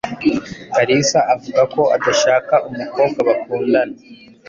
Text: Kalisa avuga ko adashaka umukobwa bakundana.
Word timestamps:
Kalisa 0.75 1.19
avuga 1.33 1.61
ko 1.73 1.81
adashaka 1.95 2.53
umukobwa 2.69 3.19
bakundana. 3.27 3.95